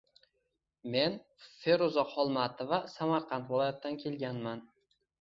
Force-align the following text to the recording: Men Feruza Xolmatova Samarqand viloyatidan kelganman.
Men 0.95 1.17
Feruza 1.43 2.05
Xolmatova 2.15 2.83
Samarqand 2.97 3.49
viloyatidan 3.55 4.05
kelganman. 4.05 4.69